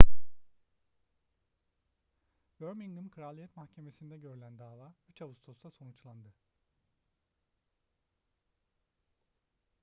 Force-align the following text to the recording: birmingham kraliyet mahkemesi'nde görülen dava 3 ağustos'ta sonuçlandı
birmingham 2.59 3.09
kraliyet 3.09 3.55
mahkemesi'nde 3.57 4.17
görülen 4.17 4.59
dava 4.59 4.93
3 5.09 5.21
ağustos'ta 5.21 5.71
sonuçlandı 5.71 6.33